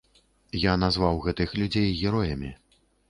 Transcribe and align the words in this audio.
Я 0.61 0.71
назваў 0.83 1.21
гэтых 1.25 1.53
людзей 1.63 1.87
героямі. 2.01 2.51